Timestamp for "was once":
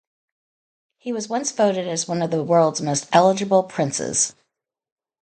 1.13-1.51